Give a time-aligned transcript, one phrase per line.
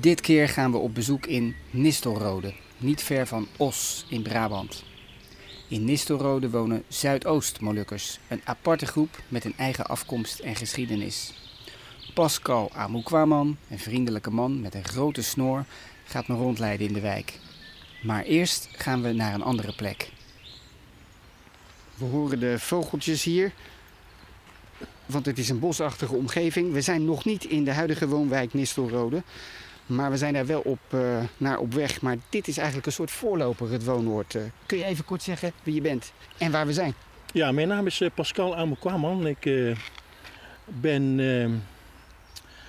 [0.00, 4.84] Dit keer gaan we op bezoek in Nistelrode, niet ver van Os in Brabant.
[5.68, 11.32] In Nistelrode wonen Zuidoost-Molukkers, een aparte groep met een eigen afkomst en geschiedenis.
[12.14, 15.64] Pascal Amukwaman, een vriendelijke man met een grote snor,
[16.04, 17.38] gaat me rondleiden in de wijk.
[18.02, 20.10] Maar eerst gaan we naar een andere plek.
[21.94, 23.52] We horen de vogeltjes hier,
[25.06, 26.72] want het is een bosachtige omgeving.
[26.72, 29.22] We zijn nog niet in de huidige woonwijk Nistelrode,
[29.88, 32.00] maar we zijn daar wel op, uh, naar op weg.
[32.00, 34.34] Maar dit is eigenlijk een soort voorloper, het woonoord.
[34.34, 36.94] Uh, kun je even kort zeggen wie je bent en waar we zijn?
[37.32, 39.26] Ja, mijn naam is uh, Pascal Amukwaman.
[39.26, 39.74] Ik
[40.64, 41.52] ben ehm,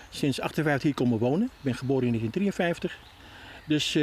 [0.10, 1.46] sinds 58 hier komen wonen.
[1.46, 2.98] Ik ben geboren in 1953.
[3.66, 3.98] Dus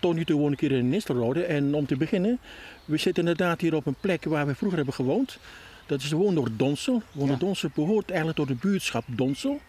[0.00, 1.44] tot nu toe woon ik hier in Nistelrode.
[1.44, 2.38] En om te beginnen,
[2.84, 5.38] we zitten inderdaad hier op een plek waar we vroeger hebben gewoond.
[5.86, 7.02] Dat is de woondoor Donsel.
[7.12, 7.44] Woondoor ja.
[7.44, 9.60] Donsel behoort eigenlijk tot de buurtschap Donsel.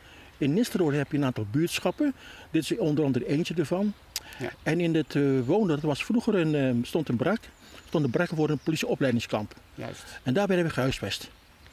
[0.42, 2.14] In Nistelrode heb je een aantal buurtschappen.
[2.52, 3.94] Dit is onder andere eentje ervan.
[4.40, 4.50] Ja.
[4.64, 7.40] En in het uh, wonen, dat was vroeger een, uh, stond een brak.
[7.88, 9.54] Stond een brak voor een politieopleidingskamp.
[9.76, 10.04] Juist.
[10.24, 11.30] En daar werden we gehuisvest.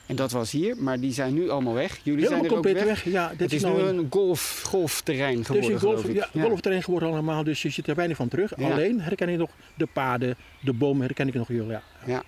[0.07, 1.99] En dat was hier, maar die zijn nu allemaal weg.
[2.03, 3.05] Jullie Helemaal zijn er compleet ook weg.
[3.05, 3.13] weg.
[3.13, 6.43] Ja, dit het is, nou nu een golf, golfterrein geworden, Het is een golf, ja,
[6.43, 8.53] golfterrein geworden allemaal, dus je ziet er weinig van terug.
[8.57, 8.71] Ja.
[8.71, 11.71] Alleen herken ik nog de paden, de bomen herken ik nog heel.
[11.71, 11.83] Ja.
[12.07, 12.23] Ja.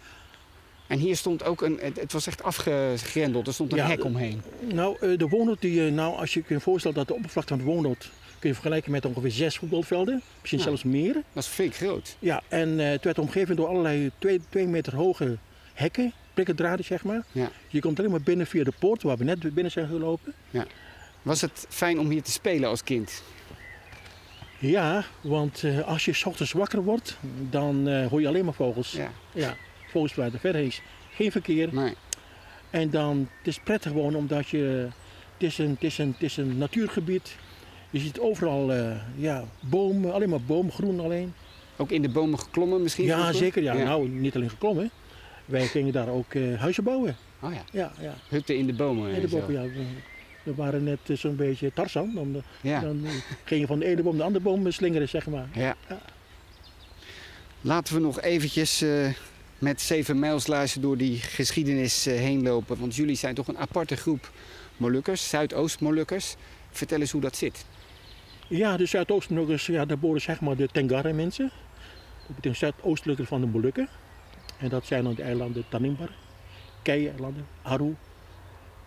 [0.91, 4.43] En hier stond ook een, het, was echt afgegrendeld, er stond een Ja, hek omheen.
[4.73, 7.65] Nou, eh, de woonnoot die, eh, nou, als je je voorstelt dat de oppervlakte van
[7.65, 10.65] de woonnoot kun je vergelijken met ongeveer zes voetbalvelden, misschien Ja.
[10.65, 11.13] zelfs meer.
[11.33, 12.17] Dat is flink groot.
[12.19, 15.37] Ja, en eh, het werd omgeven door allerlei twee, twee meter hoge
[15.75, 17.25] hekken, prikkendraden zeg maar.
[17.33, 17.50] Ja.
[17.69, 20.34] Je komt alleen maar binnen via de poort waar we net binnen zijn gelopen.
[21.23, 23.23] Was het fijn om hier te spelen als kind?
[24.59, 27.17] Ja, want als je 's ochtends wakker wordt,
[27.50, 28.93] dan eh, hoor je alleen maar vogels.
[28.93, 29.11] Ja.
[29.33, 29.56] Ja,
[29.91, 30.41] vogels fluiten.
[30.41, 30.83] Verder is
[31.15, 31.69] geen verkeer.
[31.75, 31.95] Nee.
[32.71, 34.89] En dan, het is prettig gewoon omdat je,
[35.34, 37.37] het is een, het is een, het is een natuurgebied.
[37.91, 41.34] Je ziet overal eh, ja, bomen, alleen maar bomen, groen alleen.
[41.77, 43.05] Ook in de bomen geklommen misschien?
[43.05, 43.34] Ja, vroeger?
[43.34, 43.62] zeker.
[43.62, 43.75] Ja.
[43.75, 44.91] Nou, niet alleen geklommen.
[45.45, 47.17] Wij gingen daar ook eh, huizen bouwen.
[47.41, 48.15] Oh ja, Ja, ja.
[48.29, 49.09] hutten in de bomen.
[49.09, 49.62] En en de bomen, ja.
[50.43, 52.15] we- waren net eh, zo'n beetje Tarzan.
[52.15, 52.81] Dan, Ja.
[52.81, 53.06] dan
[53.45, 55.49] ging je van de ene boom naar de andere boom slingeren, zeg maar.
[55.55, 55.77] Ja.
[55.89, 55.99] Ja.
[57.61, 58.84] Laten we nog eventjes
[59.60, 62.78] met zeven mijlsluizen door die geschiedenis eh, heen lopen.
[62.78, 64.31] Want jullie zijn toch een aparte groep
[64.76, 66.37] Molukkers, Zuidoost-Molukkers.
[66.71, 67.65] Vertel eens hoe dat zit.
[68.49, 69.04] Ja, de
[69.49, 71.50] eens, ja, daar boren zeg maar de Tengara mensen.
[72.26, 73.88] Dat betekent zuidoostelijker van de Molukken.
[74.59, 76.10] En dat zijn dan de eilanden Tanimbar,
[76.82, 77.94] Kei-eilanden, Aru,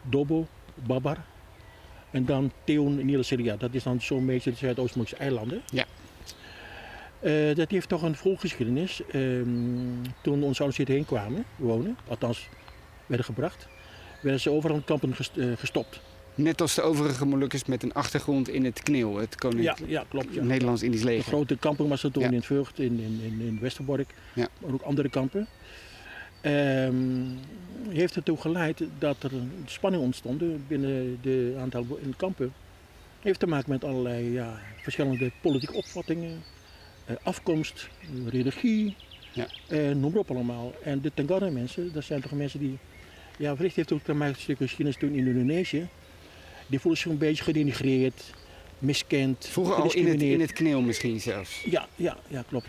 [0.02, 0.48] Dobo,
[0.88, 1.18] Babar.
[2.12, 3.56] En dan Theon en Nieleseria.
[3.56, 5.62] Dat is dan zo'n beetje de Zuidoost-Molukse eilanden.
[5.72, 5.86] Ja.
[7.24, 9.02] Eh, dat heeft toch een volgeschiedenis.
[9.12, 9.46] Ehm,
[10.22, 12.48] toen onze ouders hierheen kwamen wonen, althans
[13.06, 13.68] werden gebracht,
[14.22, 16.00] werden ze overal in kampen gest- eh, gestopt.
[16.36, 20.34] Net als de overige Molukkers met een achtergrond in het KNIL, het Koninklijk ja klopt.
[20.34, 20.44] Ja.
[20.44, 21.24] Nederlands-Indisch De leger.
[21.24, 24.48] grote kampen was er toen in Vught, in, in, in, in Westerbork, Ja.
[24.62, 25.48] maar ook andere kampen.
[26.42, 26.96] Ehm,
[27.90, 29.32] heeft ertoe geleid dat er
[29.66, 32.54] spanning ontstond binnen de aantal in de kampen.
[33.22, 36.44] Heeft te maken met allerlei ja, verschillende politieke opvattingen,
[37.24, 38.96] afkomst, eh, religie,
[39.34, 39.48] Ja.
[39.68, 40.74] eh, noem maar op allemaal.
[40.84, 42.78] En de Tengara mensen, dat zijn toch mensen die,
[43.38, 45.88] ja, wellicht heeft ook maken met een stuk geschiedenis toen in Indonesië.
[46.68, 48.34] Die voelen zich een beetje gedenigreerd,
[48.80, 51.64] miskend, Vroeger al in het, in het KNIL misschien zelfs.
[51.64, 52.68] Ja, ja, ja, klopt.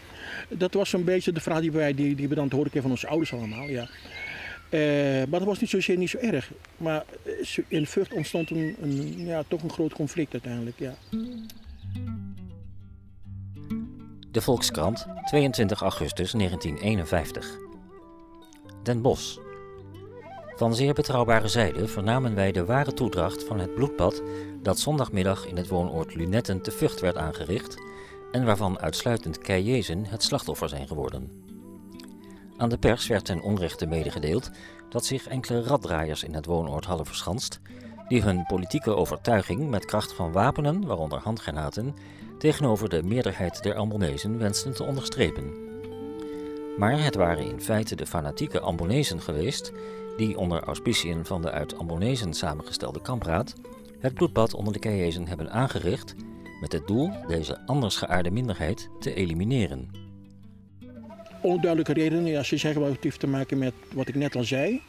[0.48, 2.88] Dat was zo'n beetje de vraag die wij die, die we dan te horen kregen
[2.88, 3.68] van onze ouders allemaal.
[3.68, 3.88] Ja.
[4.70, 4.80] Eh,
[5.28, 6.50] maar dat was niet zozeer niet zo erg.
[6.76, 10.78] Maar eh, in Vught ontstond een, een, ja, toch een groot conflict uiteindelijk.
[10.78, 10.94] Ja.
[14.34, 17.58] De Volkskrant, 22 augustus 1951.
[18.82, 19.38] Den Bosch.
[20.56, 24.22] Van zeer betrouwbare zijde vernamen wij de ware toedracht van het bloedbad
[24.62, 27.82] dat zondagmiddag in het woonoord Lunetten te Vught werd aangericht
[28.32, 31.30] en waarvan uitsluitend Keijezen het slachtoffer zijn geworden.
[32.56, 34.50] Aan de pers werd ten onrechte medegedeeld
[34.88, 37.60] dat zich enkele raddraaiers in het woonoord hadden verschanst,
[38.08, 41.94] die hun politieke overtuiging met kracht van wapenen, waaronder handgranaten,
[42.38, 45.52] tegenover de meerderheid der Ambonezen wensten te onderstrepen.
[46.78, 49.72] Maar het waren in feite de fanatieke Ambonezen geweest
[50.16, 53.54] die onder auspiciën van de uit Ambonezen samengestelde kampraad
[54.00, 56.14] het bloedbad onder de Keijezen hebben aangericht
[56.60, 59.90] met het doel deze anders geaarde minderheid te elimineren.
[61.42, 64.44] Onduidelijke redenen, ja, ze zeggen wel het heeft te maken met wat ik net al
[64.44, 64.82] zei.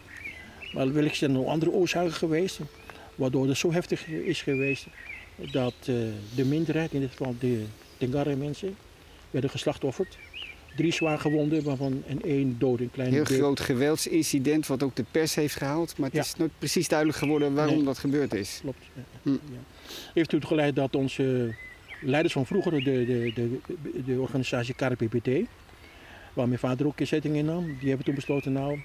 [0.73, 2.59] Maar wellicht zijn er nog andere oorzaken geweest,
[3.15, 4.87] waardoor het zo heftig is geweest
[5.51, 5.95] dat uh,
[6.35, 7.63] de minderheid, in dit geval de
[7.97, 8.75] Tengara mensen,
[9.31, 10.17] werden geslachtofferd.
[10.75, 12.79] Drie zwaar gewonden, waarvan en één dood.
[12.79, 15.97] Een kleine Heel groot geweldsincident wat ook de pers heeft gehaald.
[15.97, 16.21] Maar het Ja.
[16.23, 17.83] is nooit precies duidelijk geworden waarom Nee.
[17.83, 18.59] dat gebeurd is.
[18.61, 18.83] Klopt.
[18.93, 19.01] ja.
[19.21, 19.29] Hm.
[19.29, 19.37] Ja.
[20.13, 21.55] Heeft ertoe geleid dat onze
[22.01, 23.59] leiders van vroeger, de, de, de,
[24.05, 25.29] de organisatie KRPPT,
[26.33, 28.79] waar mijn vader ook inzetting in nam, die hebben toen besloten, nou,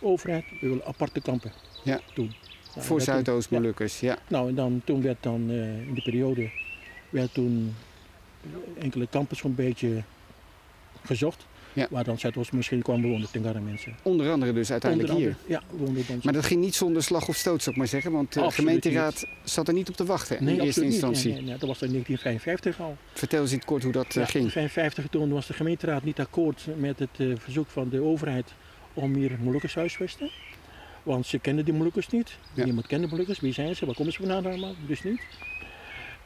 [0.00, 1.52] overheid, we willen aparte kampen.
[1.84, 2.00] Ja.
[2.14, 2.32] Toen.
[2.74, 4.18] Nou, Voor Zuidoost-Molukkers, ja.
[4.28, 6.50] Nou, en dan, toen werd dan eh, in die periode
[7.10, 7.74] werd toen
[8.78, 10.02] enkele kampen zo'n beetje
[11.04, 11.46] gezocht.
[11.72, 11.86] Ja.
[11.90, 13.96] Waar dan Zuidoost misschien kwam wonen, Tengara mensen.
[14.02, 15.36] Onder andere dus uiteindelijk hier.
[15.46, 16.20] Ja, woonden dan.
[16.22, 18.12] Maar dat ging niet zonder slag of stoot, zou ik maar zeggen.
[18.12, 21.02] Want de Absoluut gemeenteraad zat er niet op te wachten in nee, eerste absoluut niet.
[21.02, 21.32] instantie.
[21.42, 22.96] Nee, dat was in 1955 al.
[23.12, 24.44] Vertel eens in het kort hoe dat eh, Ja, ging.
[24.44, 28.52] In 1955 toen was de gemeenteraad niet akkoord met het eh, verzoek van de overheid
[28.94, 30.30] om hier Molukkers te huisvesten.
[31.10, 32.38] Want ze kenden die Molukkers niet.
[32.54, 32.64] Ja.
[32.64, 33.40] Niemand kende Molukkers.
[33.40, 33.86] Wie zijn ze?
[33.86, 34.74] Waar komen ze vandaan allemaal?
[34.86, 35.20] Dus niet.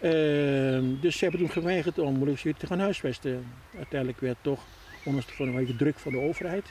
[0.01, 3.47] Ehm, dus ze hebben toen geweigerd om Molukkers hier te gaan huisvesten.
[3.77, 4.61] Uiteindelijk werd toch,
[5.05, 6.65] ondanks de druk van de overheid,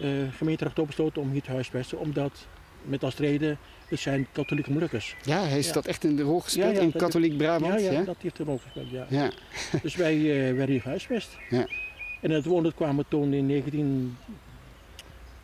[0.00, 1.98] eh gemeenteraad besloten om hier te huisvesten.
[1.98, 2.46] Omdat,
[2.82, 3.58] met als reden,
[3.88, 5.16] het zijn katholieke Molukkers.
[5.22, 5.72] Ja, heeft Ja.
[5.72, 7.80] dat echt een rol gespeeld Ja, ja, in katholiek Brabant?
[7.80, 8.90] ja, ja, dat heeft er ook gespeeld.
[8.90, 9.06] Ja.
[9.10, 9.30] Ja.
[9.82, 11.36] Dus wij eh, werden hier gehuisvest.
[11.50, 11.66] Ja.
[12.20, 14.16] En het wonen kwamen toen in 19,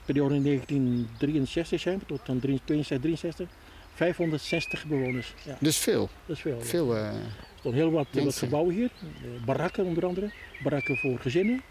[0.05, 3.49] periode in 1963 zijn we, tot dan 63, 63,
[3.95, 5.33] 560 bewoners.
[5.47, 6.09] Ja, Dus veel.
[6.27, 6.57] dat is veel.
[6.59, 6.65] ja.
[6.65, 7.13] veel eh, Er
[7.59, 8.91] stonden heel wat, wat gebouwen hier.
[9.01, 10.33] Eh, barakken onder andere.
[10.63, 11.63] Barakken voor gezinnen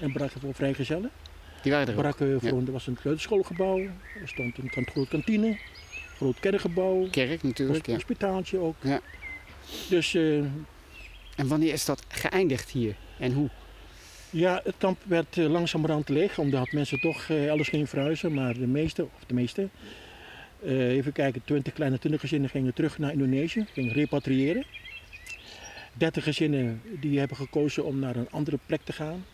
[0.00, 1.10] en barakken voor vrijgezellen.
[1.62, 2.00] die waren er ook.
[2.00, 2.66] Barakken voor, ja.
[2.66, 3.78] er was een kleuterschoolgebouw.
[3.78, 3.92] Er
[4.24, 5.46] stond een groot kantine.
[5.46, 5.58] Een
[6.16, 7.08] groot kerkgebouw.
[7.10, 7.98] Kerk natuurlijk, Een ja.
[7.98, 8.76] hospitaaltje ook.
[8.80, 9.00] Ja.
[9.88, 10.38] Dus eh,
[11.36, 12.96] En wanneer is dat geëindigd hier?
[13.18, 13.48] En hoe?
[14.30, 18.34] Ja, het kamp werd eh, langzamerhand leeg, omdat mensen toch eh, elders gingen verhuizen.
[18.34, 19.68] Maar de meeste, of de meeste,
[20.62, 24.64] eh, even kijken, 20 kleine 20 gezinnen gingen terug naar Indonesië, gingen repatriëren.
[25.92, 29.24] 30 gezinnen die hebben gekozen om naar een andere plek te gaan.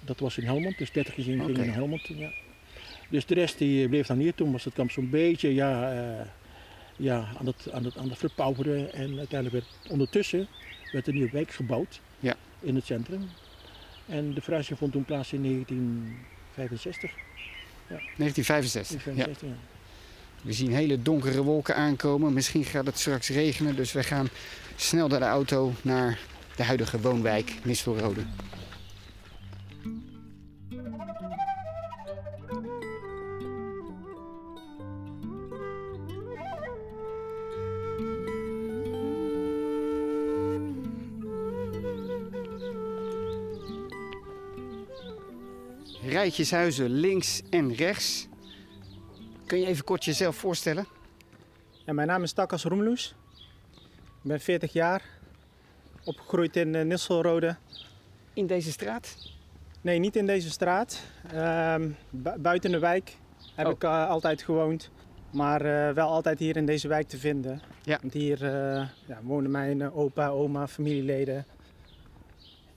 [0.00, 2.06] Dat was in Helmond, dus 30 gezinnen gingen naar Helmond.
[2.06, 2.30] Ja.
[3.08, 4.34] Dus de rest die bleef dan hier.
[4.34, 5.92] Toen was het kamp zo'n beetje ja,
[6.96, 8.92] ja, aan, het, aan, het, aan het verpauperen.
[8.92, 10.46] En uiteindelijk werd ondertussen
[10.92, 12.36] werd een nieuwe wijk gebouwd Ja.
[12.60, 13.28] in het centrum.
[14.10, 17.10] En de verhuizing vond toen plaats in 1965.
[18.16, 19.04] 1965.
[19.04, 19.16] Ja.
[19.16, 19.54] 1965 ja.
[20.42, 22.32] We zien hele donkere wolken aankomen.
[22.32, 23.76] Misschien gaat het straks regenen.
[23.76, 24.28] Dus we gaan
[24.76, 26.18] snel naar de auto naar
[26.56, 28.20] de huidige woonwijk Nistelrode.
[46.20, 48.28] Rijtjeshuizen links en rechts.
[49.46, 50.86] Kun je even kort jezelf voorstellen?
[51.86, 53.14] Ja, mijn naam is Takas Roemloes.
[54.22, 55.02] Ik ben 40 jaar.
[56.04, 57.56] Opgegroeid in uh, Nistelrode.
[58.32, 59.16] In deze straat?
[59.80, 61.00] Nee, niet in deze straat.
[61.32, 63.16] Ehm, bu- buiten de wijk
[63.54, 63.72] heb Oh.
[63.72, 64.90] ik eh, altijd gewoond.
[65.30, 67.60] Maar eh, wel altijd hier in deze wijk te vinden.
[67.82, 67.98] Ja.
[68.00, 71.46] Want hier eh, ja, wonen mijn eh, opa, oma, familieleden.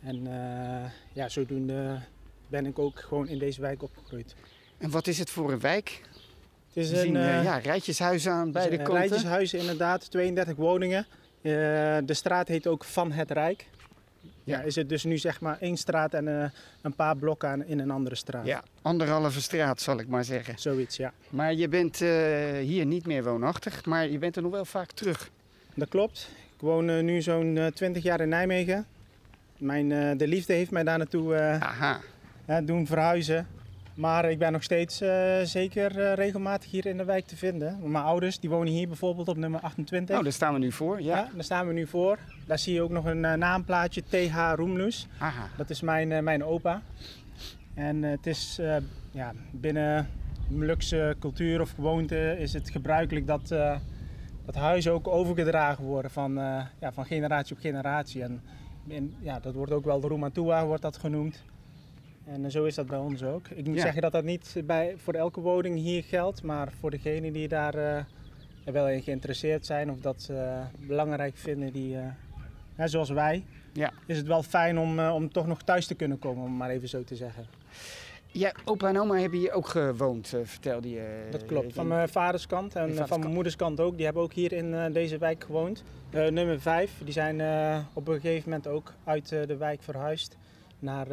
[0.04, 2.00] En eh, ja, zodoende
[2.54, 4.36] ben ik ook gewoon in deze wijk opgegroeid.
[4.78, 6.02] En wat is het voor een wijk?
[6.68, 8.94] Het is We zien een eh, ja, rijtjeshuizen aan beide kanten.
[8.94, 11.06] Rijtjeshuizen inderdaad, 32 woningen.
[11.42, 11.52] Eh,
[12.06, 13.66] de straat heet ook Van het Rijk.
[14.44, 14.58] Ja.
[14.58, 14.62] Ja.
[14.62, 17.92] is het dus nu zeg maar één straat en een paar blokken aan, in een
[17.92, 18.46] andere straat.
[18.46, 20.58] Ja, anderhalve straat zal ik maar zeggen.
[20.58, 21.14] Zoiets, ja.
[21.30, 21.98] Maar je bent
[22.62, 25.30] hier niet meer woonachtig, maar je bent er nog wel vaak terug.
[25.74, 26.30] Dat klopt.
[26.56, 28.86] Ik woon nu zo'n eh, 20 jaar in Nijmegen.
[29.58, 32.00] Mijn, de liefde heeft mij daar naartoe Aha,
[32.66, 33.48] doen verhuizen.
[33.94, 37.92] Maar ik ben nog steeds eh, zeker eh, regelmatig hier in de wijk te vinden.
[37.92, 40.10] Mijn ouders die wonen hier bijvoorbeeld op nummer 28.
[40.10, 41.02] nou daar staan we nu voor.
[41.02, 41.18] Ja.
[41.18, 41.30] ja.
[41.34, 42.18] daar staan we nu voor.
[42.46, 45.08] Daar zie je ook nog een eh, naamplaatje, TH Roemloes.
[45.18, 45.48] Aha.
[45.58, 46.82] Dat is mijn, mijn opa.
[47.74, 48.60] En het is
[49.12, 50.10] ja, binnen
[50.48, 53.48] Molukse cultuur of gewoonte is het gebruikelijk dat,
[54.46, 56.34] dat huizen ook overgedragen worden van,
[56.80, 58.24] ja, van generatie op generatie.
[58.24, 58.42] En,
[59.20, 61.44] ja, dat wordt ook wel de Rumatua wordt dat genoemd.
[62.26, 63.48] En eh, zo is dat bij ons ook.
[63.48, 63.82] Ik moet Ja.
[63.82, 67.76] zeggen dat dat niet bij, voor elke woning hier geldt, maar voor degenen die daar
[67.76, 68.04] eh,
[68.74, 71.96] wel in geïnteresseerd zijn of dat eh, belangrijk vinden, die,
[72.78, 73.92] ja, zoals wij, Ja.
[74.06, 76.90] is het wel fijn om, om toch nog thuis te kunnen komen, om maar even
[76.90, 77.46] zo te zeggen.
[78.32, 81.28] Ja, opa en oma hebben hier ook gewoond, uh, vertelde je.
[81.32, 83.96] Dat klopt, van mijn vaders kant en van mijn moeders kant ook.
[83.96, 85.84] Die hebben ook hier in uh, deze wijk gewoond.
[86.12, 87.36] Uh, nummer 5, die zijn
[87.94, 90.38] op een gegeven moment ook uit de wijk verhuisd
[90.84, 91.12] naar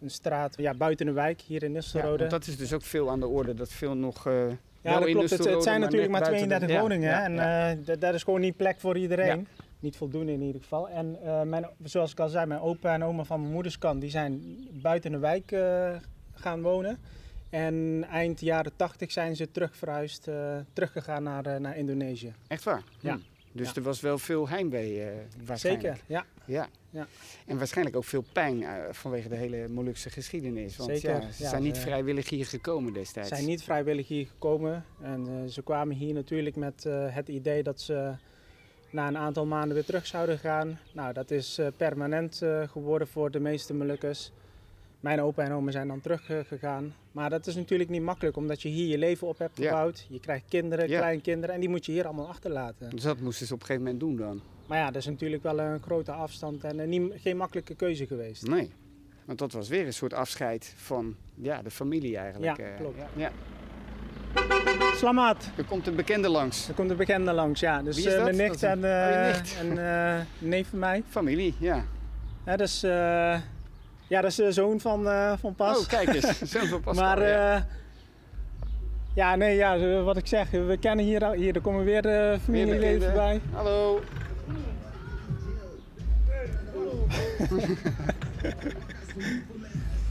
[0.00, 2.24] een straat ja, buiten de wijk, hier in Nistelrode.
[2.24, 4.24] Ja, dat is dus ook veel aan de orde, dat veel nog...
[4.24, 5.30] ja, dat klopt.
[5.30, 8.80] Het, het, zijn natuurlijk maar 32 de, woningen ja, en daar is gewoon niet plek
[8.80, 9.46] voor iedereen.
[9.80, 10.88] Niet voldoende in ieder geval.
[10.88, 14.10] En mijn, zoals ik al zei, mijn opa en oma van mijn moeders kant, die
[14.10, 15.56] zijn buiten de wijk
[16.34, 16.98] gaan wonen.
[17.50, 22.34] En eind jaren 80 zijn ze terug verhuisd, uh, teruggegaan naar, uh, naar Indonesië.
[22.46, 22.82] Echt waar?
[23.00, 23.14] Ja.
[23.14, 23.20] Hm.
[23.52, 25.06] Dus er was wel veel heimwee uh,
[25.44, 25.86] waarschijnlijk.
[25.86, 26.26] Zeker, ja.
[26.44, 26.68] ja.
[26.90, 27.06] ja.
[27.46, 30.76] En waarschijnlijk ook veel pijn vanwege de hele Molukse geschiedenis.
[30.76, 33.28] Want Zeker, ja, ze zijn niet vrijwillig hier gekomen destijds.
[33.28, 34.84] Ze zijn niet vrijwillig hier gekomen.
[35.02, 38.12] En ze kwamen hier natuurlijk met het idee dat ze
[38.90, 40.78] na een aantal maanden weer terug zouden gaan.
[40.92, 44.32] Nou, dat is permanent geworden voor de meeste Molukkers.
[45.00, 46.94] Mijn opa en oma zijn dan teruggegaan.
[47.12, 50.06] Maar dat is natuurlijk niet makkelijk, omdat je hier je leven op hebt gebouwd.
[50.08, 50.98] Je krijgt kinderen, ja.
[50.98, 52.90] kleinkinderen en die moet je hier allemaal achterlaten.
[52.90, 54.40] Dus dat moesten ze op een gegeven moment doen dan?
[54.66, 58.46] Maar ja, dat is natuurlijk wel een grote afstand en niet, geen makkelijke keuze geweest.
[58.46, 58.70] Nee,
[59.24, 62.56] want dat was weer een soort afscheid van ja, de familie eigenlijk.
[62.56, 62.98] Ja, klopt.
[63.16, 63.30] Ja.
[64.94, 65.50] Slamat.
[65.56, 66.68] Er komt een bekende langs.
[66.68, 67.82] Er komt een bekende langs, ja.
[67.82, 69.56] Dus uh, mijn nicht en, uh, nicht.
[69.58, 71.02] en uh, neef van mij.
[71.08, 71.84] Familie, ja.
[72.46, 72.82] Ja, dus
[74.08, 75.78] ja, dat is de zoon van, uh, van Pas.
[75.78, 76.96] Oh, kijk eens, zoon van Pas.
[76.96, 77.56] maar ja.
[77.56, 77.62] Uh,
[79.14, 79.36] ja.
[79.36, 83.40] nee, ja, wat ik zeg, we kennen hier, hier er komen weer de familieleden bij.
[83.52, 84.00] Hallo.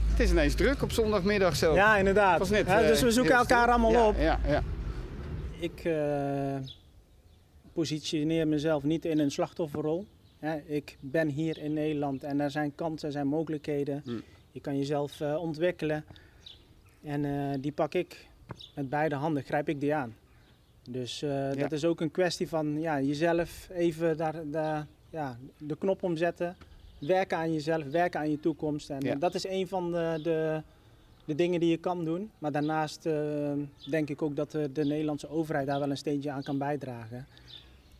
[0.09, 1.73] Het is ineens druk op zondagmiddag zo.
[1.73, 2.49] Ja, inderdaad.
[2.49, 4.15] Net, ja, dus we zoeken elkaar allemaal ja, op.
[4.19, 4.63] Ja, ja.
[5.59, 5.89] Ik
[7.73, 10.05] positioneer mezelf niet in een slachtofferrol.
[10.65, 14.01] Ik ben hier in Nederland en er zijn kansen, er zijn mogelijkheden.
[14.05, 14.19] Hm.
[14.51, 16.05] Je kan jezelf uh, ontwikkelen.
[17.03, 18.27] En uh, die pak ik
[18.75, 20.15] met beide handen, grijp ik die aan.
[20.89, 21.61] Dus uh, ja.
[21.61, 26.55] dat is ook een kwestie van ja, jezelf even daar, daar, ja, de knop omzetten.
[26.99, 28.89] Werken aan jezelf, werken aan je toekomst.
[28.89, 29.15] En ja.
[29.15, 30.61] dat is een van de, de,
[31.25, 32.31] de, dingen die je kan doen.
[32.37, 33.03] Maar daarnaast
[33.89, 37.25] denk ik ook dat de, de Nederlandse overheid daar wel een steentje aan kan bijdragen.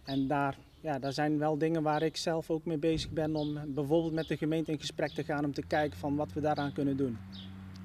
[0.04, 3.60] En daar ja, daar zijn wel dingen waar ik zelf ook mee bezig ben om
[3.68, 6.74] bijvoorbeeld met de gemeente in gesprek te gaan om te kijken van wat we daaraan
[6.74, 7.18] kunnen doen.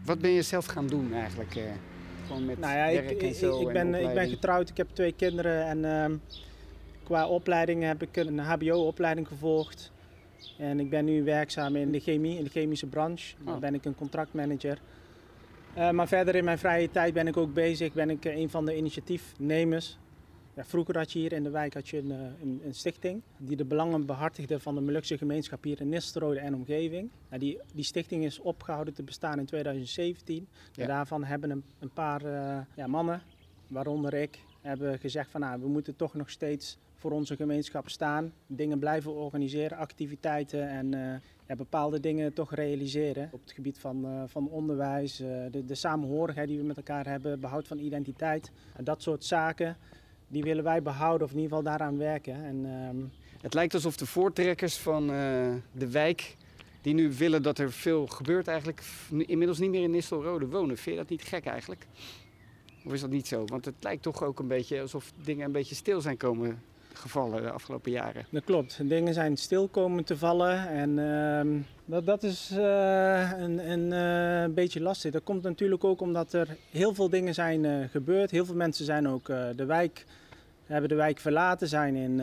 [0.04, 1.56] Wat ben je zelf gaan doen eigenlijk?
[1.56, 1.62] Eh,
[2.26, 4.76] gewoon met nou ja, werk ik, en zo ik, ik, ben, ik ben getrouwd, ik
[4.76, 6.18] heb twee kinderen en uh,
[7.04, 9.92] qua opleiding heb ik een HBO-opleiding gevolgd.
[10.58, 13.34] En ik ben nu werkzaam in de chemie, in de chemische branche.
[13.40, 13.46] Oh.
[13.46, 14.78] Daar ben ik een contractmanager.
[15.78, 18.64] Uh, maar verder in mijn vrije tijd ben ik ook bezig, ben ik een van
[18.64, 19.98] de initiatiefnemers
[20.54, 23.56] ja, vroeger had je hier in de wijk had je een, een, een, stichting die
[23.56, 27.10] de belangen behartigde van de Molukse gemeenschap hier in Nistelrode en omgeving.
[27.28, 30.48] Nou, die, die stichting is opgehouden te bestaan in 2017.
[30.72, 30.86] Ja.
[30.86, 33.22] Daarvan hebben een, een paar uh, ja, mannen,
[33.66, 38.32] waaronder ik, hebben gezegd van nou, we moeten toch nog steeds voor onze gemeenschap staan.
[38.46, 41.14] Dingen blijven organiseren, activiteiten en uh,
[41.46, 43.28] ja, bepaalde dingen toch realiseren.
[43.32, 47.40] Op het gebied van, uh, van onderwijs, de, de samenhorigheid die we met elkaar hebben,
[47.40, 48.50] behoud van identiteit.
[48.76, 49.76] En dat soort zaken
[50.32, 52.44] die willen wij behouden of in ieder geval daaraan werken.
[52.44, 53.10] En, um...
[53.40, 55.16] Het lijkt alsof de voortrekkers van uh,
[55.72, 56.36] de wijk,
[56.80, 58.82] die nu willen dat er veel gebeurt, eigenlijk
[59.26, 60.76] inmiddels niet meer in Nistelrode wonen.
[60.76, 61.86] Vind je dat niet gek eigenlijk?
[62.84, 63.44] Of is dat niet zo?
[63.46, 66.62] Want het lijkt toch ook een beetje alsof dingen een beetje stil zijn komen
[66.92, 68.26] gevallen de afgelopen jaren.
[68.30, 68.88] Dat klopt.
[68.88, 73.92] Dingen zijn stil komen te vallen en uh, dat, dat is uh, een, een
[74.48, 75.12] uh, beetje lastig.
[75.12, 78.30] Dat komt natuurlijk ook omdat er heel veel dingen zijn gebeurd.
[78.30, 80.04] Heel veel mensen zijn ook de wijk,
[80.72, 82.22] hebben de wijk verlaten, zijn in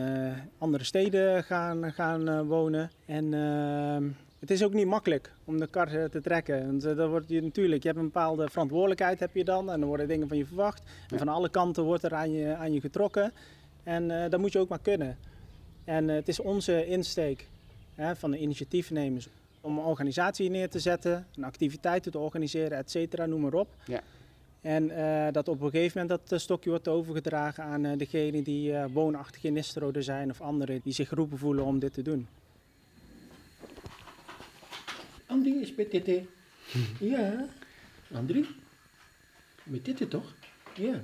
[0.58, 2.90] andere steden gaan, gaan wonen.
[3.06, 6.66] En ehm, het is ook niet makkelijk om de kar te trekken.
[6.66, 9.86] Want dan wordt je natuurlijk, je hebt een bepaalde verantwoordelijkheid heb je dan en er
[9.86, 10.82] worden dingen van je verwacht.
[11.08, 13.32] En van alle kanten wordt er aan je, aan je getrokken.
[13.82, 15.16] En dat moet je ook maar kunnen.
[15.84, 17.48] En het is onze insteek
[17.94, 19.28] hè, van de initiatiefnemers
[19.60, 23.68] om een organisatie neer te zetten, een activiteiten te organiseren, et cetera, noem maar op.
[23.84, 24.00] Ja.
[24.60, 29.44] En uh, dat op een gegeven moment dat stokje wordt overgedragen aan degenen die woonachtig
[29.44, 32.26] in Nisterode zijn of anderen die zich geroepen voelen om dit te doen.
[35.26, 36.22] Andri is met dit.
[37.00, 37.48] Ja,
[38.12, 38.46] Andri?
[39.62, 40.34] Met dit toch?
[40.74, 41.02] Ja.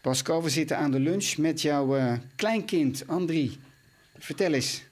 [0.00, 3.58] Pascal, we zitten aan de lunch met jouw uh, kleinkind, Andri.
[4.18, 4.82] Vertel eens.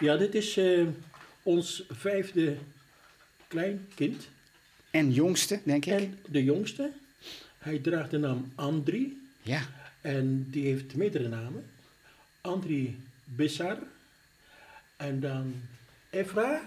[0.00, 0.88] Ja, dit is uh,
[1.42, 2.56] ons vijfde
[3.48, 4.28] kleinkind.
[4.96, 5.92] En jongste, denk ik.
[5.92, 6.90] En de jongste.
[7.58, 9.28] Hij draagt de naam Andri.
[9.42, 9.62] Ja.
[10.00, 11.64] En die heeft meerdere namen.
[12.40, 13.78] Andri Bissar.
[14.96, 15.54] En dan
[16.10, 16.60] Efra.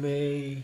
[0.00, 0.56] Me...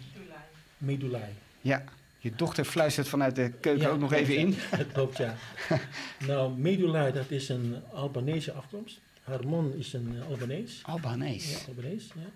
[0.78, 1.32] Medulai.
[1.60, 1.84] Ja.
[2.18, 4.54] Je dochter fluistert vanuit de keuken Ja, ook nog even in.
[4.76, 5.34] Dat klopt, ja.
[6.26, 8.98] nou, Medula, dat is een Albanese afkomst.
[9.22, 10.80] Haar man is een eh, Albanees.
[10.82, 11.50] Albanees.
[11.50, 12.30] Ja, Albanees, ja.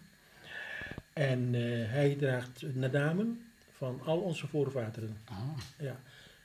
[1.12, 3.40] En eh, hij draagt namen
[3.82, 5.16] van al onze voorvaderen.
[5.30, 6.00] Oh, Ja.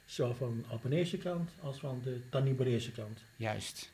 [0.05, 3.19] Zowel van de Albanese kant als van de Tanibarese kant.
[3.35, 3.91] juist.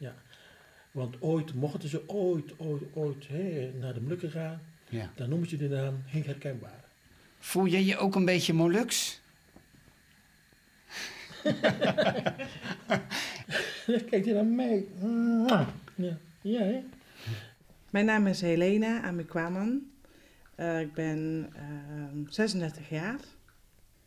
[0.92, 5.12] Want ooit, mochten ze ooit, ooit, ooit hè, naar de Molukken gaan, Ja.
[5.16, 6.84] dan noemen ze de naam heel herkenbaar.
[7.40, 9.22] Voel jij je ook een beetje Molux?
[14.10, 14.86] Kijk je naar mij.
[15.96, 16.80] Ja, ja hè?
[17.90, 19.82] Mijn naam is Helena Amikwaman.
[20.56, 23.20] Eh ik ben ehm, 36 jaar,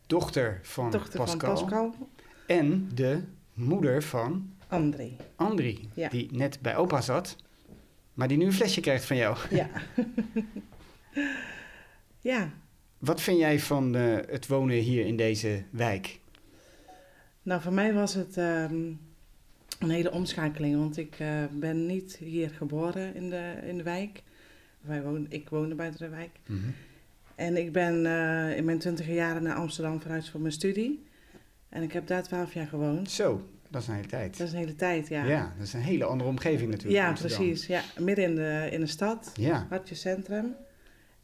[0.07, 1.57] Dochter van dochter Pascal.
[1.57, 2.09] van Pascal
[2.47, 3.21] En de
[3.53, 5.11] moeder van André.
[5.35, 6.09] Andri, Ja.
[6.09, 7.35] die net bij opa zat,
[8.13, 9.37] maar die nu een flesje krijgt van jou.
[9.49, 9.69] Ja.
[12.21, 12.49] ja,
[12.97, 16.19] Wat vind jij van eh, het wonen hier in deze wijk?
[17.41, 18.75] nou voor mij was het ehm,
[19.79, 24.23] een hele omschakeling, want ik eh, ben niet hier geboren in de, in de wijk.
[24.87, 26.39] Wij woon, ik woonde buiten de wijk.
[27.35, 31.05] En ik ben eh, in mijn twintiger jaren naar Amsterdam verhuisd voor mijn studie.
[31.69, 33.11] En ik heb daar twaalf jaar gewoond.
[33.11, 34.37] Zo, dat is een hele tijd.
[34.37, 35.25] Dat is een hele tijd, ja.
[35.25, 36.97] Ja, dat is een hele andere omgeving natuurlijk.
[37.01, 37.37] Ja, Amsterdam.
[37.37, 37.67] precies.
[37.67, 39.31] Ja, midden in de, in de stad.
[39.35, 40.55] Ja, Hartje Centrum.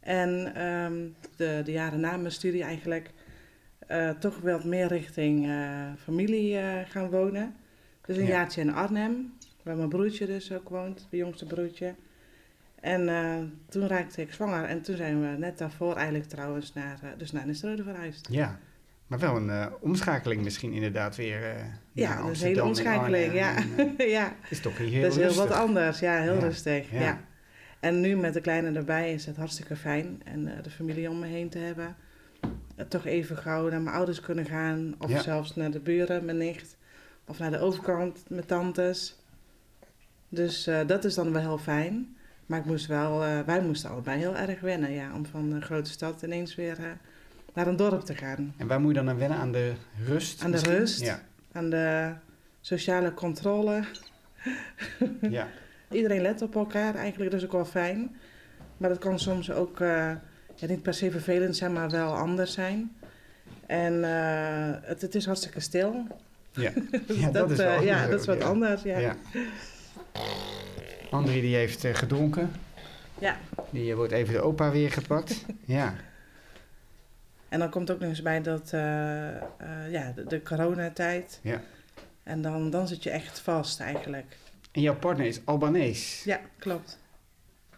[0.00, 0.94] En ehm,
[1.36, 3.10] de, de jaren na mijn studie eigenlijk
[3.86, 7.54] eh, toch wat meer richting eh, familie gaan wonen.
[8.06, 8.28] Dus een Ja.
[8.28, 11.94] jaartje in Arnhem, waar mijn broertje dus ook woont, mijn jongste broertje.
[12.84, 13.34] En eh,
[13.68, 17.32] toen raakte ik zwanger en toen zijn we net daarvoor eigenlijk trouwens naar, eh, dus
[17.32, 18.28] naar Nisterode verhuisd.
[18.30, 18.58] ja.
[19.06, 21.40] Maar wel een eh, omschakeling misschien inderdaad weer
[21.92, 23.56] Ja, dat is een hele en omschakeling, ja.
[23.56, 25.48] En, ja, is toch heel dat is heel rustig.
[25.48, 25.98] wat anders.
[25.98, 26.90] Ja, heel Ja, rustig.
[26.90, 27.00] ja.
[27.00, 27.20] Ja.
[27.80, 30.20] En nu met de kleine erbij is het hartstikke fijn.
[30.24, 31.96] En de familie om me heen te hebben.
[32.88, 34.94] Toch even gauw naar mijn ouders kunnen gaan.
[34.98, 35.22] Of Ja.
[35.22, 36.76] zelfs naar de buren, mijn nicht.
[37.26, 39.16] Of naar de overkant, mijn tantes.
[40.28, 42.16] Dus dat is dan wel heel fijn.
[42.46, 44.92] Maar ik moest wel, eh, wij moesten allebei heel erg wennen.
[44.92, 46.84] Ja, om van een grote stad ineens weer eh,
[47.54, 48.54] naar een dorp te gaan.
[48.56, 49.38] En waar moet je dan aan wennen?
[49.38, 49.72] Aan de
[50.04, 50.42] rust?
[50.42, 50.76] Aan de misschien?
[50.78, 51.00] rust.
[51.00, 51.20] Ja,
[51.52, 52.12] Aan de
[52.60, 53.84] sociale controle.
[55.20, 55.48] ja.
[55.90, 58.16] Iedereen let op elkaar, eigenlijk dat is ook wel fijn.
[58.76, 60.10] Maar dat kan soms ook eh,
[60.54, 62.96] ja, niet per se vervelend zijn, maar wel anders zijn.
[63.66, 66.06] En eh, het, het is hartstikke stil.
[66.52, 66.72] ja.
[67.20, 68.44] ja dat, is wel eh, ja, dat is wat ja.
[68.44, 68.82] anders.
[68.82, 69.16] Ja.
[71.14, 71.20] Ja.
[71.20, 72.50] André die heeft eh, gedronken.
[73.18, 73.36] Ja.
[73.70, 75.44] Die eh, wordt even de opa weer gepakt.
[75.64, 75.94] ja.
[77.48, 78.80] En dan komt ook nog eens bij dat eh,
[79.90, 81.40] ja, de, de coronatijd.
[81.42, 81.60] Ja.
[82.22, 84.36] En dan, dan zit je echt vast eigenlijk.
[84.72, 86.22] En jouw partner is Albanees.
[86.24, 86.98] Ja, klopt.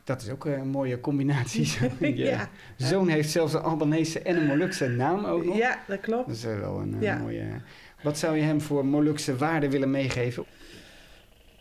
[0.05, 1.67] Dat is ook een mooie combinatie.
[2.01, 5.57] Je Ja, zoon heeft zelfs een Albanese en een Molukse naam ook nog.
[5.57, 6.27] ja dat klopt.
[6.27, 7.17] Dat is wel een Ja.
[7.19, 7.45] mooie...
[8.03, 10.45] Wat zou je hem voor Molukse waarden willen meegeven?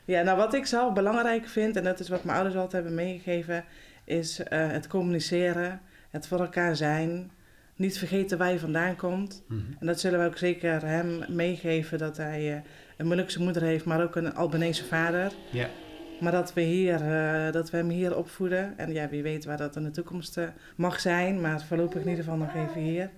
[0.06, 3.06] Ja, nou wat ik zelf belangrijk vind, en dat is wat mijn ouders altijd hebben
[3.06, 3.64] meegegeven,
[4.04, 7.32] is eh, het communiceren, het voor elkaar zijn,
[7.76, 9.44] niet vergeten waar je vandaan komt.
[9.80, 12.62] En dat zullen we ook zeker hem meegeven, dat hij eh,
[12.98, 15.32] een Molukse moeder heeft, maar ook een Albanese vader.
[15.52, 15.70] Ja.
[16.20, 18.78] Maar dat we, hier, eh, dat we hem hier opvoeden.
[18.78, 20.40] En ja, wie weet waar dat in de toekomst
[20.76, 23.10] mag zijn, maar voorlopig in ieder geval nog even hier.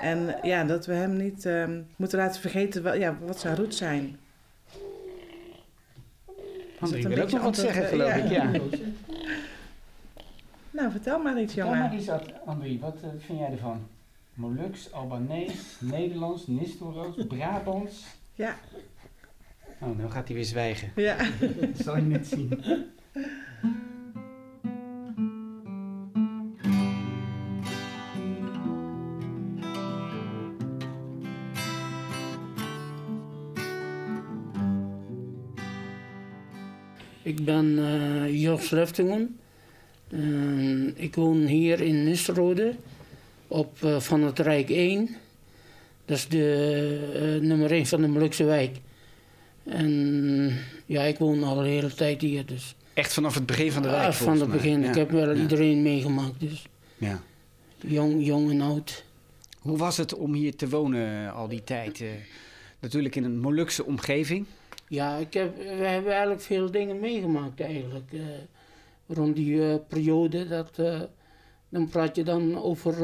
[0.00, 1.64] En ja, dat we hem niet eh,
[1.96, 4.18] moeten laten vergeten wel, ja, wat zijn roots zijn.
[6.92, 8.14] Een wil ook nog wat zeggen, geloof ja.
[8.14, 8.30] ik.
[8.30, 8.50] Ja.
[10.70, 11.88] Nou, vertel maar iets, Vertel jongen.
[11.88, 12.78] maar eens wat, André.
[12.80, 13.86] Wat eh, vind jij ervan?
[14.34, 18.04] Molux, Albanees, Nederlands, Nistelroods, Brabants.
[18.34, 18.56] Ja,
[19.80, 20.92] Oh, nou gaat hij weer zwijgen.
[20.96, 21.16] ja.
[21.60, 22.58] Dat zal je net zien.
[37.24, 39.38] Ik ben eh, Jos Leftingen.
[40.08, 42.74] Eh, ik woon hier in Nisterode
[43.48, 45.16] op eh, Van het Rijk 1.
[46.04, 48.76] Dat is de nummer 1 van de Molukse wijk.
[49.62, 52.46] En ja, ik woon al de hele tijd hier.
[52.46, 52.74] Dus.
[52.94, 54.80] Echt vanaf het begin van de wijk, van het begin.
[54.80, 54.88] Ja.
[54.88, 55.40] Ik heb wel Ja.
[55.40, 56.40] iedereen meegemaakt.
[56.40, 56.66] Dus.
[56.96, 57.22] Ja.
[57.80, 59.04] Jong, jong en oud.
[59.58, 62.04] Hoe was het om hier te wonen al die tijd?
[62.80, 64.46] natuurlijk in een Molukse omgeving.
[64.88, 68.12] Ja, ik heb, we hebben eigenlijk veel dingen meegemaakt eigenlijk.
[68.12, 68.20] eh,
[69.06, 71.00] rond die eh, periode, dat, eh,
[71.68, 72.94] dan praat je dan over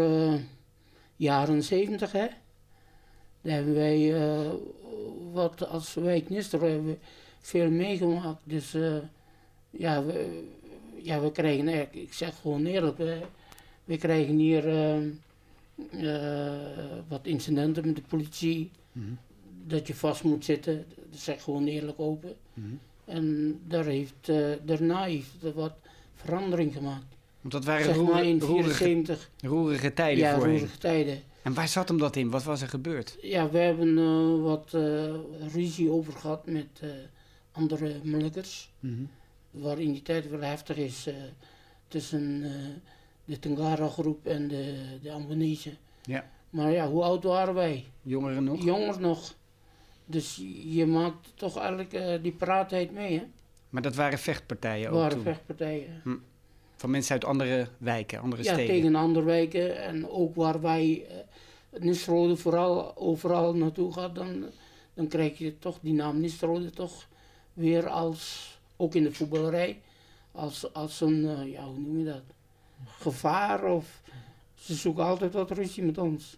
[1.16, 2.26] jaren zeventig, hè.
[3.42, 4.14] Daar hebben wij,
[5.32, 6.96] wat als wijk Nistel, hebben we
[7.40, 8.42] veel meegemaakt.
[8.44, 8.76] Dus
[9.70, 10.44] ja, we,
[11.02, 13.20] ja, we krijgen eigenlijk, ik zeg gewoon eerlijk, we,
[13.84, 14.64] we krijgen hier
[17.08, 18.70] wat incidenten met de politie.
[18.92, 19.12] Mhm.
[19.66, 20.86] Dat je vast moet zitten.
[21.11, 22.37] Dat zeg gewoon eerlijk open.
[22.55, 22.68] Mhm.
[23.05, 25.75] En daar heeft, eh, daarna heeft wat
[26.14, 27.16] verandering gemaakt.
[27.40, 29.31] Want dat waren Zeg maar in roerige, 74.
[29.40, 31.23] roerige tijden Ja, roerige tijden.
[31.42, 32.31] En waar zat hem dat in?
[32.31, 33.16] Wat was er gebeurd?
[33.20, 35.14] Ja, we hebben eh, wat eh,
[35.53, 36.83] ruzie over gehad met
[37.53, 38.70] andere Molukkers.
[38.81, 39.03] Mhm.
[39.51, 41.09] Waar in die tijd wel heftig is
[41.88, 42.44] tussen
[43.25, 45.70] de Tengara-groep en de, de Ambonese.
[46.03, 46.31] Ja.
[46.51, 47.85] Maar ja, hoe oud waren wij?
[48.03, 48.64] Jongeren nog?
[48.64, 49.35] Jonger nog.
[50.11, 53.25] Dus je maakt toch eigenlijk eh, die praatheid mee, hè?
[53.68, 55.23] Maar dat waren vechtpartijen ook waren toen.
[55.23, 56.03] vechtpartijen.
[56.77, 58.75] Van mensen uit andere wijken, andere Ja, steden.
[58.75, 59.83] tegen andere wijken.
[59.83, 61.07] En ook waar wij,
[61.73, 64.44] uh, Nisrode vooral overal naartoe gaat, dan,
[64.94, 67.09] dan krijg je toch die naam Nisrode toch
[67.53, 69.81] weer als, ook in de voetballerij,
[70.33, 72.23] als, als een, eh, ja, hoe noem je dat?
[72.87, 74.03] Gevaar of
[74.55, 76.37] ze zoeken altijd wat ruzie met ons.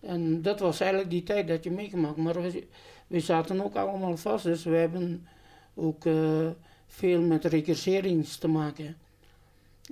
[0.00, 2.16] En dat was eigenlijk die tijd dat je meegemaakt.
[2.16, 2.66] Maar we,
[3.12, 5.26] we zaten ook allemaal vast, dus we hebben
[5.74, 6.48] ook eh,
[6.86, 8.96] veel met recurserings te maken.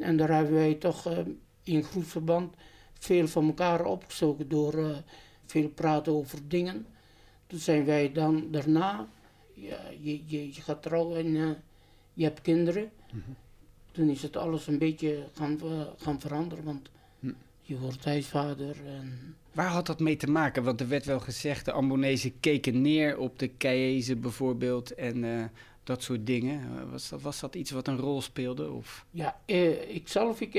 [0.01, 1.19] En daar hebben wij toch uh,
[1.63, 2.55] in groepsverband
[2.99, 4.97] veel van elkaar opgezogen door uh,
[5.47, 6.87] veel praten over dingen.
[7.47, 9.09] Toen zijn wij dan daarna,
[9.55, 11.57] ja, je, je, je gaat trouwen en
[12.15, 12.91] je hebt kinderen.
[13.13, 13.37] Mm -hmm.
[13.93, 15.61] Toen is het alles een beetje gaan,
[15.97, 17.37] gaan veranderen, want mm.
[17.63, 18.77] je wordt huisvader.
[18.87, 19.37] En...
[19.53, 20.63] Waar had dat mee te maken?
[20.63, 25.45] Want er werd wel gezegd, de Ambonezen keken neer op de Keezen bijvoorbeeld en uh,
[25.85, 26.91] dat soort dingen.
[26.91, 28.71] Was dat, was dat iets wat een rol speelde?
[28.71, 29.07] Of?
[29.11, 30.55] Ja, eh, ik zelf, ik,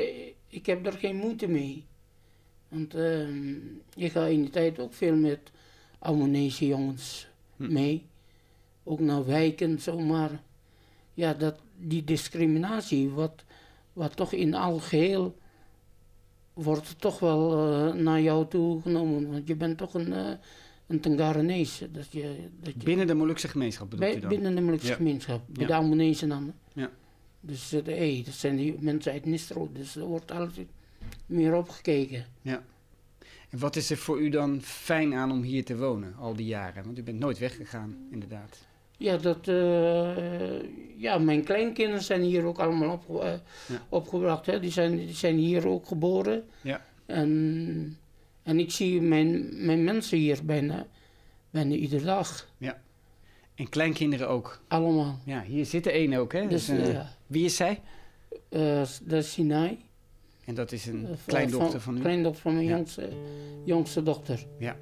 [0.47, 1.85] ik heb er geen moeite mee.
[2.67, 3.27] Want uh,
[3.93, 5.51] je gaat in die tijd ook veel met
[5.99, 7.73] Ammonese jongens hm.
[7.73, 8.05] mee.
[8.83, 10.41] Ook naar wijken, zomaar.
[11.13, 13.43] Ja, dat, die discriminatie, wat,
[13.93, 15.35] wat toch in al geheel
[16.53, 19.31] wordt toch wel uh, naar jou toe genomen.
[19.31, 20.29] Want je bent toch een, uh,
[20.87, 21.83] een Tengarenees.
[21.91, 24.29] Dat je, dat je binnen de Molukse gemeenschap bedoel bij, je dan?
[24.29, 24.95] Binnen de Molukse Ja.
[24.95, 25.41] gemeenschap.
[25.47, 25.67] Bij Ja.
[25.67, 26.53] de Albanese dan.
[26.73, 26.89] Ja.
[27.39, 29.69] Dus uh, hey, dat zijn die mensen uit Nistro.
[29.73, 30.67] Dus er wordt altijd
[31.25, 32.25] meer opgekeken.
[32.41, 32.63] Ja.
[33.49, 36.45] En wat is er voor u dan fijn aan om hier te wonen, al die
[36.45, 36.83] jaren?
[36.83, 38.57] Want u bent nooit weggegaan, inderdaad.
[39.01, 40.63] Ja, dat, eh,
[40.97, 43.33] ja, mijn kleinkinderen zijn hier ook allemaal opge eh,
[43.67, 43.81] Ja.
[43.89, 44.45] opgebracht.
[44.45, 44.59] Hè.
[44.59, 46.43] Die, zijn, die zijn hier ook geboren.
[46.61, 46.85] Ja.
[47.05, 47.97] En,
[48.43, 50.85] en ik zie mijn, mijn mensen hier bijna,
[51.49, 52.49] bijna iedere dag.
[53.55, 54.61] En kleinkinderen ook.
[54.67, 55.19] Allemaal.
[55.25, 56.47] Ja, hier zit er één ook, hè?
[56.47, 57.15] Dus, Dus, eh, ja.
[57.27, 57.81] Wie is zij?
[58.49, 59.79] Dat is Sinai.
[60.45, 61.99] En dat is een kleindochter van u?
[61.99, 62.75] Kleindochter van mijn Ja.
[62.75, 63.09] jongste,
[63.63, 64.45] jongste dochter.
[64.59, 64.65] Ja.
[64.67, 64.75] Ja.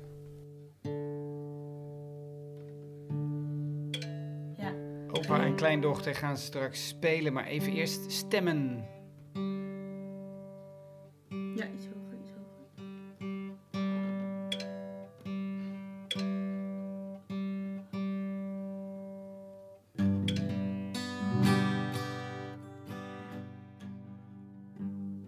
[5.29, 8.85] Opa en kleindochter gaan straks spelen, maar even eerst stemmen.
[11.55, 12.65] Ja, iets hoger, iets hoger.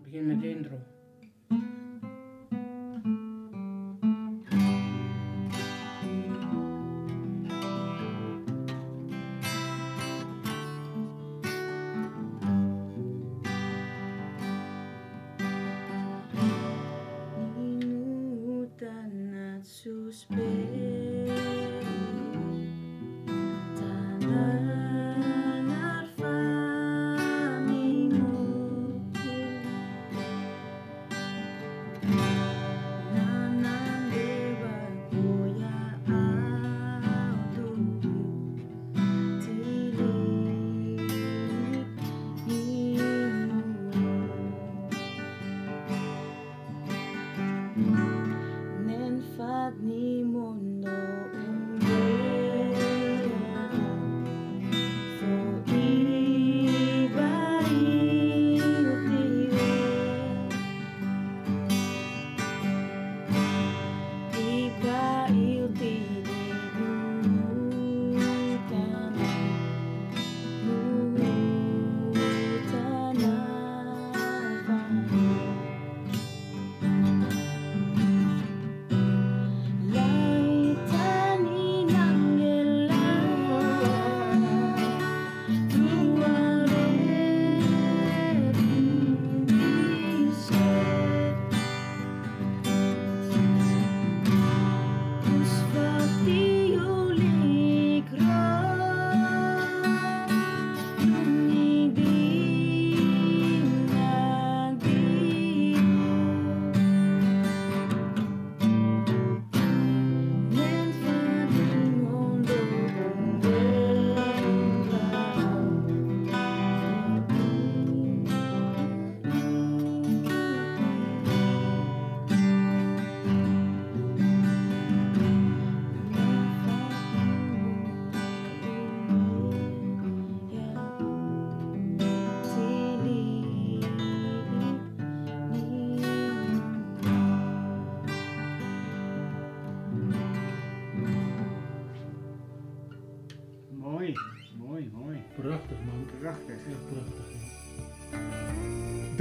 [0.04, 0.78] Begin met de intro.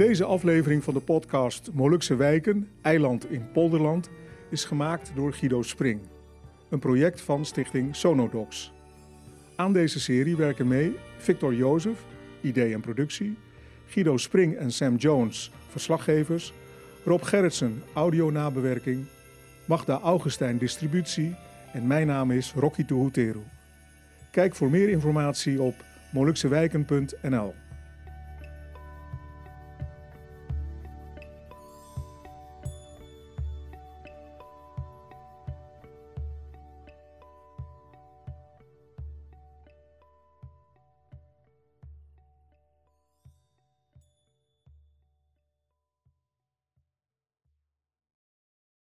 [0.01, 4.09] Deze aflevering van de podcast Molukse Wijken, Eiland in Polderland,
[4.49, 5.99] is gemaakt door Guido Spring.
[6.69, 8.71] Een project van stichting Sonodox.
[9.55, 12.05] Aan deze serie werken mee Victor Jozef,
[12.41, 13.37] idee en productie,
[13.87, 16.53] Guido Spring en Sam Jones, verslaggevers,
[17.05, 19.05] Rob Gerritsen, audio-nabewerking,
[19.65, 21.35] Magda Augustijn, distributie
[21.73, 23.43] en mijn naam is Rocky Tuhuteru.
[24.31, 25.75] Kijk voor meer informatie op
[26.11, 27.53] moluksewijken.nl.